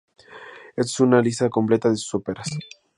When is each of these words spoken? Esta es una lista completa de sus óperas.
Esta 0.77 0.91
es 0.93 0.99
una 0.99 1.21
lista 1.21 1.47
completa 1.51 1.91
de 1.91 1.95
sus 1.97 2.15
óperas. 2.15 2.49